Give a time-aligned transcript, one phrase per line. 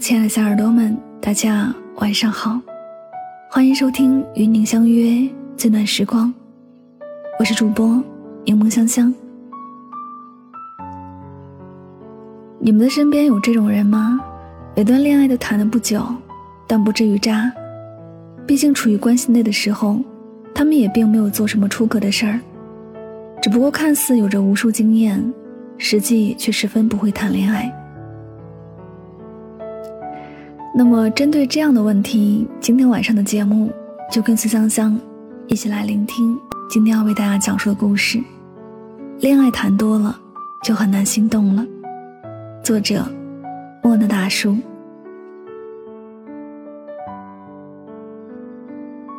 [0.00, 2.58] 亲爱的小耳朵们，大家晚上好，
[3.50, 5.28] 欢迎收听与您相约
[5.58, 6.32] 最暖时光，
[7.38, 8.02] 我是主播
[8.46, 9.12] 柠檬香香。
[12.58, 14.18] 你们的身边有这种人吗？
[14.74, 16.02] 每段恋爱都谈了不久，
[16.66, 17.52] 但不至于渣。
[18.46, 20.00] 毕竟处于关系内的时候，
[20.54, 22.40] 他们也并没有做什么出格的事儿，
[23.42, 25.22] 只不过看似有着无数经验，
[25.76, 27.70] 实际却十分不会谈恋爱。
[30.72, 33.70] 那么，针对这样的问题，今天晚上的节目
[34.10, 34.98] 就跟随香香
[35.48, 36.38] 一起来聆听
[36.70, 38.22] 今天要为大家讲述的故事。
[39.18, 40.16] 恋爱谈多了，
[40.62, 41.66] 就很难心动了。
[42.62, 43.04] 作者：
[43.82, 44.56] 莫那大叔。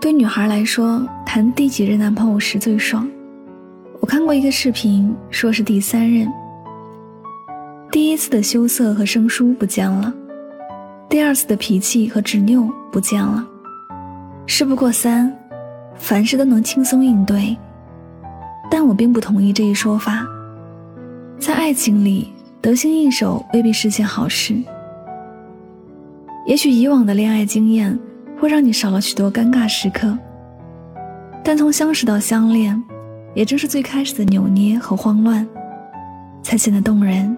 [0.00, 3.08] 对女孩来说，谈第几任男朋友时最爽？
[4.00, 6.28] 我看过一个视频，说是第三任。
[7.90, 10.12] 第一次的羞涩和生疏不见了。
[11.16, 13.42] 第二次的脾气和执拗不见了，
[14.44, 15.34] 事不过三，
[15.94, 17.56] 凡事都能轻松应对。
[18.70, 20.26] 但我并不同意这一说法，
[21.38, 24.62] 在爱情里得心应手未必是件好事。
[26.44, 27.98] 也许以往的恋爱经验
[28.38, 30.18] 会让你少了许多尴尬时刻，
[31.42, 32.84] 但从相识到相恋，
[33.34, 35.48] 也正是最开始的扭捏和慌乱，
[36.42, 37.34] 才显得动人。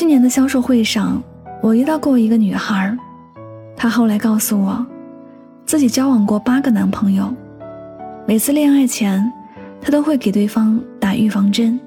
[0.00, 1.22] 去年的销售会上，
[1.60, 2.96] 我遇到过一个女孩，
[3.76, 4.86] 她后来告诉我，
[5.66, 7.30] 自己交往过八个男朋友，
[8.26, 9.30] 每次恋爱前，
[9.78, 11.78] 她都会给对方打预防针。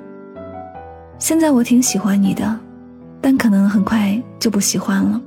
[1.17, 2.55] 现在我挺喜欢你的，
[3.19, 5.19] 但可能很快就不喜欢了。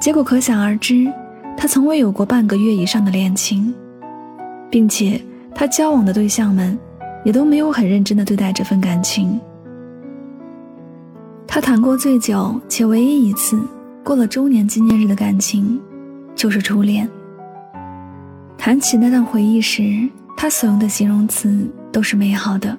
[0.00, 1.12] 结果可想而知，
[1.58, 3.74] 她从未有过半个月以上的恋情，
[4.70, 5.20] 并且
[5.54, 6.78] 她交往的对象们，
[7.22, 9.38] 也都没有很认真的对待这份感情。
[11.50, 13.58] 他谈过最久且唯一一次
[14.04, 15.80] 过了周年纪念日的感情，
[16.36, 17.08] 就是初恋。
[18.58, 20.06] 谈起那段回忆时，
[20.36, 22.78] 他所用的形容词都是美好的。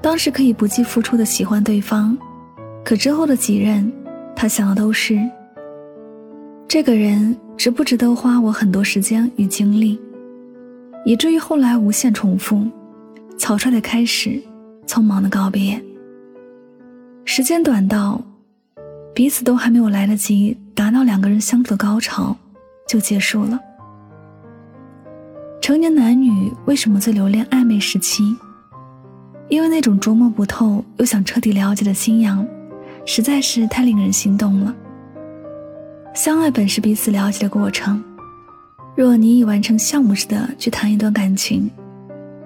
[0.00, 2.16] 当时可以不计付出的喜欢对方，
[2.82, 3.92] 可之后的几任，
[4.34, 5.20] 他想的都是：
[6.66, 10.00] 这个人值不值得花我很多时间与精力，
[11.04, 12.66] 以至于后来无限重复，
[13.36, 14.42] 草率的开始，
[14.86, 15.80] 匆忙的告别。
[17.24, 18.20] 时间短到，
[19.14, 22.36] 彼此都还没有来得及达到两个人相处的高潮，
[22.86, 23.58] 就结束了。
[25.60, 28.36] 成年男女为什么最留恋暧昧时期？
[29.48, 32.46] 因为那种捉摸不透又想彻底了解的心痒，
[33.06, 34.74] 实在是太令人心动了。
[36.14, 38.02] 相爱本是彼此了解的过程，
[38.96, 41.70] 若你以完成项目似的去谈一段感情，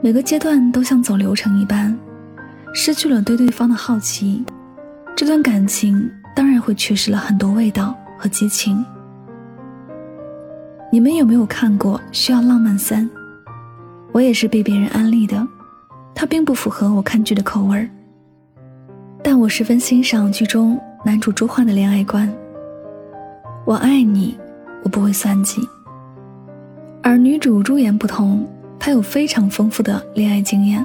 [0.00, 1.96] 每个阶段都像走流程一般，
[2.74, 4.44] 失去了对对方的好奇。
[5.16, 8.84] 这段感情当然会缺失了很多味道和激情。
[10.92, 13.02] 你们有没有看过《需要浪漫三》？
[14.12, 15.48] 我也是被别人安利的，
[16.14, 17.88] 它并不符合我看剧的口味儿。
[19.22, 22.30] 但我十分欣赏剧中男主朱焕的恋爱观。
[23.64, 24.38] 我爱你，
[24.82, 25.66] 我不会算计。
[27.02, 28.46] 而女主朱颜不同，
[28.78, 30.84] 她有非常丰富的恋爱经验。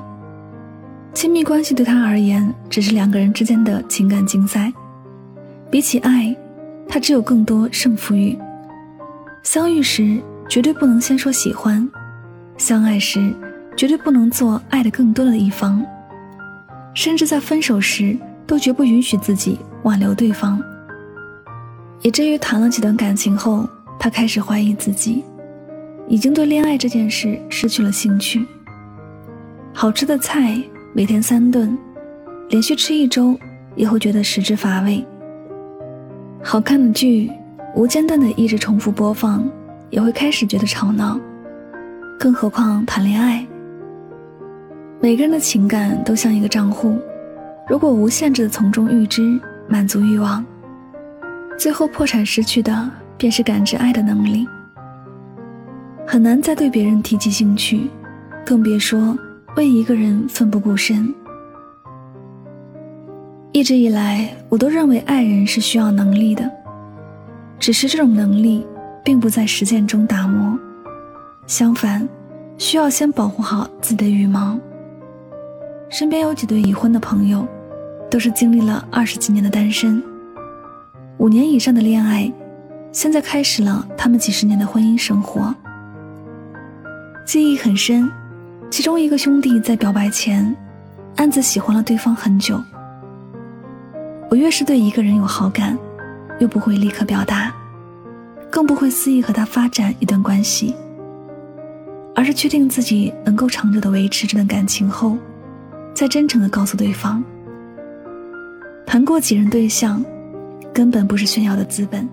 [1.14, 4.72] 亲密关系对他而言只是两个人之间的情感竞赛，
[5.70, 6.36] 比起爱，
[6.88, 8.38] 他只有更多胜负欲。
[9.44, 11.88] 相遇时绝对不能先说喜欢，
[12.58, 13.34] 相爱时
[13.76, 15.86] 绝对不能做爱的更多的一方，
[16.94, 18.18] 甚至在分手时
[18.48, 20.62] 都绝不允许自己挽留对方。
[22.02, 23.68] 以至于谈了几段感情后，
[24.00, 25.24] 他开始怀疑自己，
[26.08, 28.46] 已经对恋爱这件事失去了兴趣。
[29.74, 30.58] 好吃的菜。
[30.94, 31.78] 每天三顿，
[32.50, 33.40] 连续吃一周
[33.78, 35.06] 也会觉得食之乏味。
[36.44, 37.32] 好看的剧
[37.74, 39.50] 无间断的一直重复播放，
[39.90, 41.18] 也会开始觉得吵闹。
[42.20, 43.48] 更何况谈恋爱，
[45.00, 46.98] 每个人的情感都像一个账户，
[47.70, 49.40] 如果无限制的从中预支
[49.70, 50.46] 满足欲望，
[51.58, 54.46] 最后破产失去的便是感知爱的能力。
[56.06, 57.90] 很难再对别人提起兴趣，
[58.46, 59.18] 更别说
[59.56, 61.14] 为一个人奋不顾身。
[63.52, 66.50] 一直以来，我都认为爱人是需要能力的，
[67.60, 68.66] 只是这种能力
[69.04, 70.58] 并不在实践中打磨，
[71.48, 72.08] 相反，
[72.58, 74.58] 需要先保护好自己的羽毛。
[75.90, 77.46] 身边有几对已婚的朋友，
[78.10, 80.02] 都是经历了二十几年的单身，
[81.18, 82.32] 五年以上的恋爱，
[82.94, 85.54] 现在开始了他们几十年的婚姻生活。
[87.26, 88.10] 记忆很深，
[88.72, 90.56] 其中一个兄弟在表白前，
[91.18, 92.58] 暗自喜欢了对方很久。
[94.30, 95.78] 我越是对一个人有好感，
[96.40, 97.54] 越不会立刻表达，
[98.50, 100.74] 更不会肆意和他发展一段关系，
[102.16, 105.18] 而是确定自己能够长久的维持这段感情后，
[105.94, 107.22] 再真诚的告诉对方。
[108.86, 110.02] 谈过几任对象，
[110.74, 112.08] 根本不是炫耀的资本，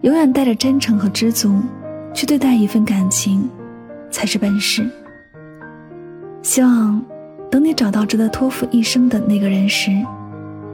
[0.00, 1.60] 永远带着真诚和知足
[2.14, 3.46] 去对待一份感情，
[4.10, 4.90] 才是本事。
[6.44, 7.02] 希望，
[7.50, 9.90] 等你找到值得托付一生的那个人时。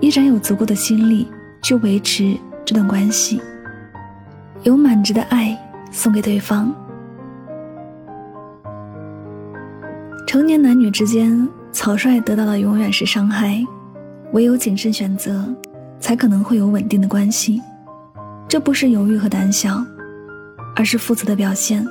[0.01, 1.29] 依然有足够的心力
[1.63, 2.35] 去维持
[2.65, 3.41] 这段关系，
[4.63, 5.57] 有满值的爱
[5.93, 6.75] 送给对方。
[10.27, 13.63] 成年男女之间，草率得到的永远是伤害，
[14.33, 15.45] 唯有谨慎选择，
[16.01, 17.61] 才可能会有稳定的关系。
[18.49, 19.85] 这不是犹豫和胆小，
[20.75, 21.87] 而是负责的表现。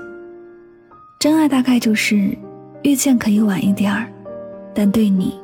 [1.20, 2.36] 真爱大概就是
[2.82, 4.10] 遇见可以晚一点儿，
[4.74, 5.38] 但对你，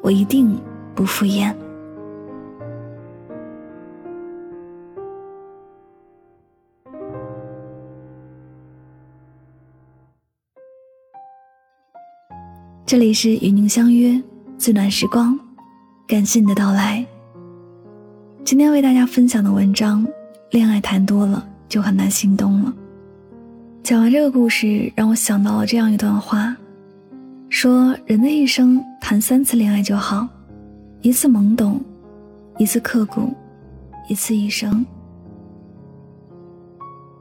[0.00, 0.56] 我一定
[0.94, 1.52] 不敷衍。
[12.86, 14.18] 这里是与您相约
[14.56, 15.38] 最暖时光，
[16.06, 17.04] 感谢你的到来。
[18.44, 20.06] 今天为大家分享的文章
[20.52, 22.70] 《恋爱谈多了就很难心动了》。
[23.82, 26.56] 讲完这个故事，让我想到了这样一段话：
[27.50, 30.28] 说人的一生谈三次恋爱就好，
[31.00, 31.80] 一次懵懂，
[32.58, 33.32] 一次刻骨，
[34.06, 34.84] 一次一生。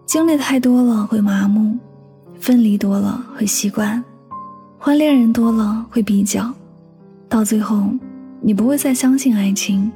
[0.06, 1.78] 经历太多了会麻木，
[2.40, 4.04] 分离多了会习惯。
[4.78, 6.54] 换恋人多了会比较，
[7.30, 7.90] 到最后，
[8.42, 9.90] 你不会再相信爱情。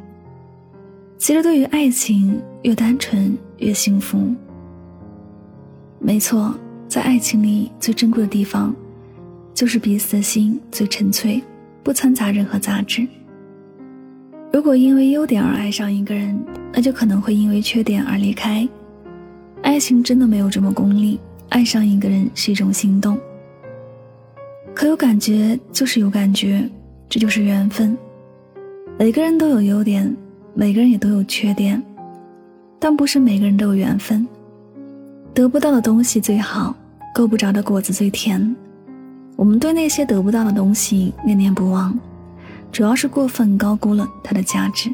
[1.18, 4.33] 其实，对于爱情，越单纯越幸福。
[6.00, 6.56] 没错，
[6.88, 8.74] 在爱情里最珍贵的地方，
[9.53, 11.42] 就是彼此的心最纯粹，
[11.83, 13.07] 不掺杂任何杂质。
[14.51, 16.38] 如果因为优点而爱上一个人，
[16.74, 18.68] 那就可能会因为缺点而离开。
[19.62, 21.19] 爱情真的没有这么功利，
[21.50, 23.18] 爱上一个人是一种心动。
[24.74, 26.68] 可有感觉就是有感觉，
[27.07, 27.97] 这就是缘分。
[28.97, 30.15] 每个人都有优点，
[30.54, 31.81] 每个人也都有缺点，
[32.80, 34.27] 但不是每个人都有缘分。
[35.33, 36.75] 得不到的东西最好，
[37.13, 38.56] 够不着的果子最甜。
[39.41, 41.97] 我们对那些得不到的东西念念不忘，
[42.71, 44.93] 主要是过分高估了它的价值。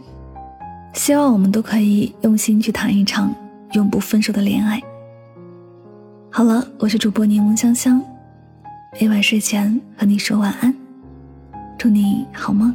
[0.94, 3.36] 希望我们都可以用心去谈一场
[3.74, 4.82] 永不分手的恋爱。
[6.32, 8.02] 好了，我是主播柠檬香香。
[8.98, 10.74] 每晚睡前和你说晚安，
[11.78, 12.74] 祝你好梦。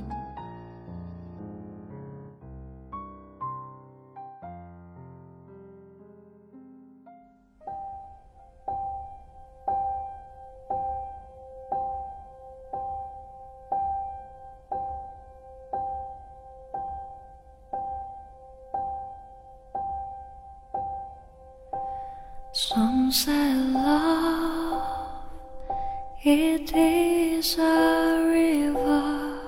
[26.25, 29.39] It is a river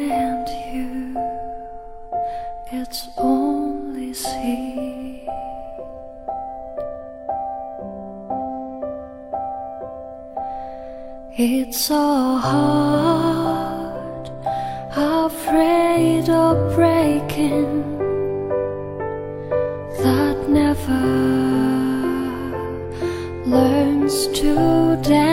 [11.46, 14.30] It's so hard,
[14.96, 17.84] afraid of breaking
[20.04, 21.04] That never
[23.46, 25.33] learns to dance.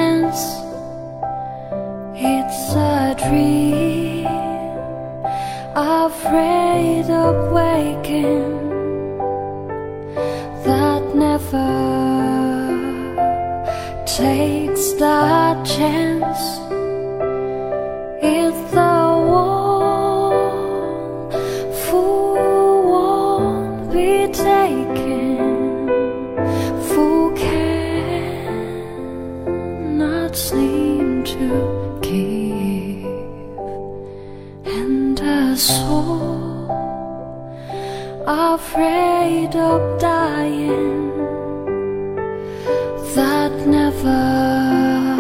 [44.03, 45.17] never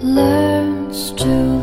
[0.00, 1.53] learns to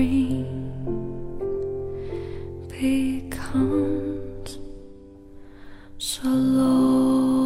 [0.00, 0.48] Dream
[2.70, 4.58] becomes
[5.98, 7.39] so low.